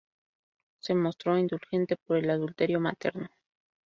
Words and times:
Se 0.79 0.95
mostró 0.95 1.37
indulgente 1.37 1.95
por 1.95 2.17
el 2.17 2.31
adulterio 2.31 2.79
materno. 2.79 3.29